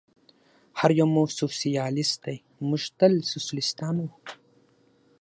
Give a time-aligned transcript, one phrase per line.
[0.79, 4.07] هر یو مو سوسیالیست دی، موږ تل سوسیالیستان و.